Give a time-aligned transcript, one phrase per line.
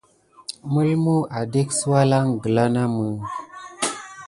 [0.71, 3.05] Mulmu adek sə walanŋ gkla namə.